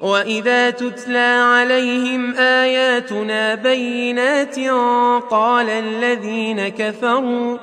واذا 0.00 0.70
تتلى 0.70 1.42
عليهم 1.42 2.34
اياتنا 2.34 3.54
بينات 3.54 4.58
قال 5.30 5.68
الذين 5.68 6.68
كفروا 6.68 7.58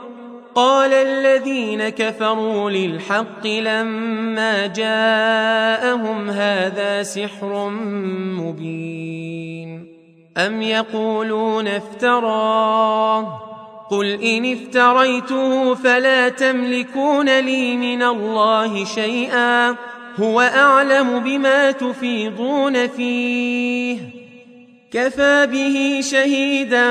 قال 0.56 0.94
الذين 0.94 1.90
كفروا 1.90 2.70
للحق 2.72 3.48
لما 3.48 4.68
جاءهم 4.68 6.30
هذا 6.30 7.04
سحر 7.04 7.70
مبين 8.40 9.88
ام 10.38 10.62
يقولون 10.62 11.68
افتراه 11.68 13.42
قل 13.90 14.06
ان 14.06 14.54
افتريته 14.54 15.74
فلا 15.74 16.30
تملكون 16.30 17.40
لي 17.40 17.78
من 17.78 18.04
الله 18.04 18.86
شيئا 18.86 19.76
هو 20.20 20.42
أعلم 20.42 21.20
بما 21.20 21.72
تفيضون 21.72 22.88
فيه. 22.88 23.98
كفى 24.92 25.48
به 25.52 26.00
شهيدا 26.04 26.90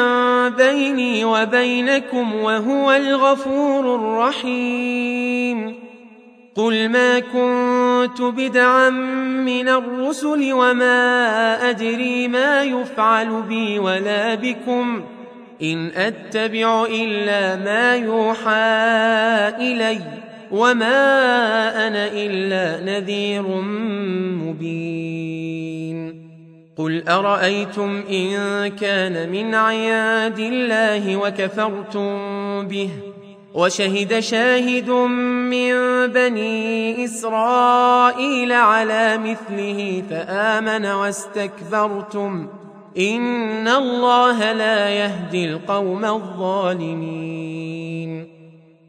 بيني 0.49 1.25
وبينكم 1.25 2.35
وهو 2.35 2.93
الغفور 2.93 3.95
الرحيم. 3.95 5.75
قل 6.57 6.89
ما 6.89 7.19
كنت 7.19 8.23
بدعا 8.23 8.91
من 9.41 9.69
الرسل 9.69 10.53
وما 10.53 11.71
أدري 11.71 12.29
ما 12.29 12.63
يفعل 12.63 13.43
بي 13.43 13.79
ولا 13.79 14.35
بكم. 14.35 15.05
إن 15.63 15.91
أتبع 15.97 16.85
إلا 16.85 17.57
ما 17.57 17.97
يوحى 17.97 18.51
إلي. 19.59 20.24
وما 20.51 21.87
أنا 21.87 22.09
الا 22.13 22.85
نذير 22.85 23.43
مبين 24.43 26.25
قل 26.77 27.09
ارايتم 27.09 28.03
ان 28.11 28.69
كان 28.69 29.33
من 29.33 29.55
عياد 29.55 30.39
الله 30.39 31.17
وكفرتم 31.17 32.09
به 32.69 32.91
وشهد 33.55 34.19
شاهد 34.19 34.91
من 34.91 35.73
بني 36.07 37.05
اسرائيل 37.05 38.53
على 38.53 39.19
مثله 39.19 40.03
فامن 40.11 40.87
واستكبرتم 40.87 42.49
ان 42.99 43.69
الله 43.69 44.53
لا 44.53 44.89
يهدي 44.89 45.45
القوم 45.45 46.05
الظالمين 46.05 47.55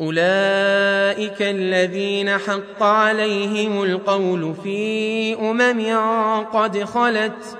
أولئك 0.00 1.42
الذين 1.42 2.38
حق 2.38 2.82
عليهم 2.82 3.82
القول 3.82 4.54
في 4.62 5.34
أمم 5.34 5.96
قد 6.52 6.84
خلت 6.84 7.58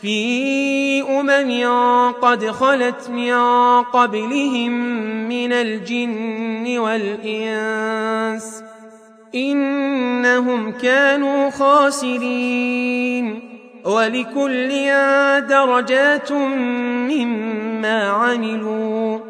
في 0.00 1.02
أمم 1.02 2.12
قد 2.12 2.46
خلت 2.50 3.10
من 3.10 3.34
قبلهم 3.82 4.72
من 5.28 5.52
الجن 5.52 6.78
والإنس 6.78 8.64
إنهم 9.34 10.72
كانوا 10.72 11.50
خاسرين. 11.50 13.40
ولكل 13.84 14.70
درجات 15.48 16.32
مما 16.32 18.08
عملوا. 18.08 19.29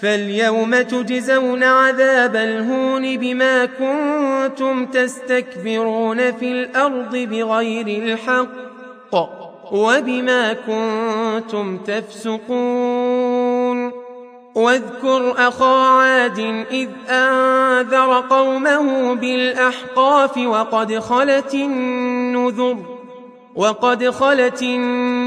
فاليوم 0.00 0.82
تجزون 0.82 1.62
عذاب 1.62 2.36
الهون 2.36 3.16
بما 3.16 3.64
كنتم 3.66 4.86
تستكبرون 4.86 6.32
في 6.32 6.52
الأرض 6.52 7.16
بغير 7.16 7.86
الحق 8.02 8.48
وبما 9.72 10.52
كنتم 10.52 11.76
تفسقون. 11.76 13.26
واذكر 14.56 15.34
أخا 15.48 15.86
عاد 15.86 16.38
إذ 16.70 16.88
أنذر 17.10 18.20
قومه 18.30 19.14
بالأحقاف 19.14 20.36
وقد 20.36 20.98
خلت 20.98 21.54
النذر 21.54 22.76
وقد 23.54 24.10
خلت 24.10 24.62
النذر 24.62 25.15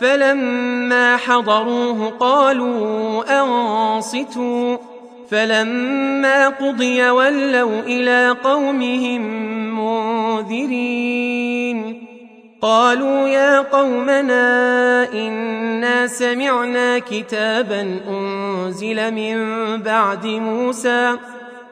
فلما 0.00 1.16
حضروه 1.16 2.10
قالوا 2.20 3.24
أنصتوا. 3.42 4.76
فلما 5.30 6.48
قضي 6.48 7.10
ولوا 7.10 7.80
إلى 7.80 8.36
قومهم 8.44 9.20
منذرين. 10.48 12.06
قالوا 12.62 13.28
يا 13.28 13.60
قومنا 13.60 15.12
إنا 15.12 16.06
سمعنا 16.06 16.98
كتابا 16.98 18.00
أنزل 18.08 19.14
من 19.14 19.36
بعد 19.82 20.26
موسى 20.26 21.16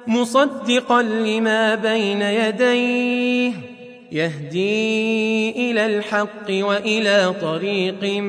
مصدقا 0.06 1.02
لما 1.02 1.74
بين 1.74 2.22
يديه. 2.22 3.69
يهدي 4.12 5.70
إلى 5.70 5.86
الحق 5.86 6.50
وإلى 6.50 7.34
طريق 7.40 8.22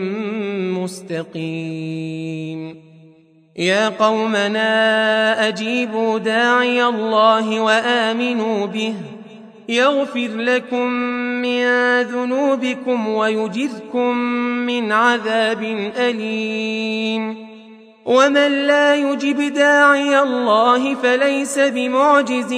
مستقيم. 0.80 2.82
يا 3.58 3.90
قومنا 3.90 5.48
أجيبوا 5.48 6.20
داعي 6.20 6.86
الله 6.86 7.62
وآمنوا 7.62 8.66
به. 8.66 8.96
يغفر 9.70 10.18
لكم 10.18 10.88
من 11.42 11.64
ذنوبكم 12.02 13.08
ويجركم 13.08 14.18
من 14.66 14.92
عذاب 14.92 15.64
أليم. 15.98 17.36
ومن 18.06 18.68
لا 18.68 18.96
يجب 18.96 19.54
داعي 19.54 20.20
الله 20.20 20.96
فليس 20.96 21.60
بمعجز 21.60 22.54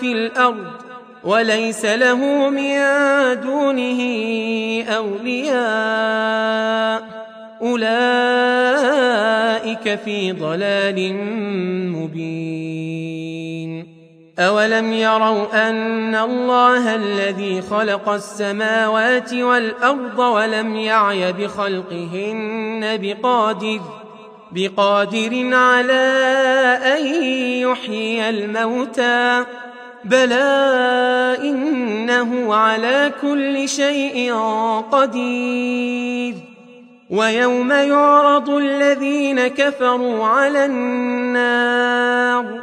في 0.00 0.12
الأرض. 0.12 0.83
وليس 1.24 1.84
له 1.84 2.48
من 2.50 2.78
دونه 3.40 4.00
أولياء. 4.88 6.44
أولئك 7.62 7.84
في 10.04 10.32
ضلال 10.32 11.14
مبين. 11.92 12.84
أولم 14.38 14.92
يروا 14.92 15.68
أن 15.70 16.14
الله 16.14 16.94
الذي 16.94 17.62
خلق 17.62 18.08
السماوات 18.08 19.34
والأرض 19.34 20.18
ولم 20.18 20.76
يعي 20.76 21.32
بخلقهن 21.32 22.98
بقادر 23.02 23.80
بقادر 24.52 25.54
على 25.54 26.02
أن 26.96 27.06
يحيي 27.62 28.30
الموتى. 28.30 29.44
بلى 30.04 31.38
انه 31.42 32.54
على 32.54 33.12
كل 33.22 33.68
شيء 33.68 34.34
قدير 34.92 36.34
ويوم 37.10 37.72
يعرض 37.72 38.50
الذين 38.50 39.46
كفروا 39.46 40.26
على 40.26 40.64
النار 40.64 42.60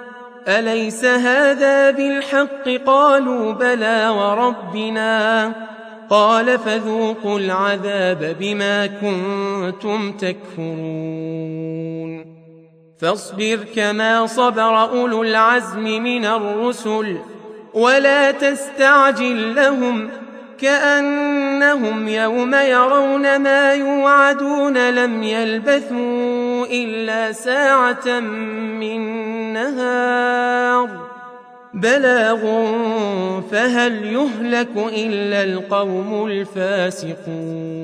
اليس 0.47 1.05
هذا 1.05 1.91
بالحق 1.91 2.69
قالوا 2.85 3.51
بلى 3.51 4.09
وربنا 4.09 5.51
قال 6.09 6.59
فذوقوا 6.59 7.39
العذاب 7.39 8.35
بما 8.39 8.87
كنتم 8.87 10.11
تكفرون 10.11 11.61
فاصبر 13.01 13.59
كما 13.75 14.25
صبر 14.25 14.83
أولو 14.83 15.23
العزم 15.23 15.83
من 15.83 16.25
الرسل 16.25 17.17
ولا 17.73 18.31
تستعجل 18.31 19.55
لهم 19.55 20.09
كأنهم 20.59 22.07
يوم 22.07 22.55
يرون 22.55 23.39
ما 23.39 23.73
يوعدون 23.73 24.89
لم 24.89 25.23
يلبثوا 25.23 26.65
إلا 26.65 27.31
ساعة 27.31 28.19
من 28.79 29.01
نهار 29.53 30.89
بلاغ 31.73 32.39
فهل 33.51 34.05
يهلك 34.05 34.77
إلا 34.77 35.43
القوم 35.43 36.25
الفاسقون 36.27 37.81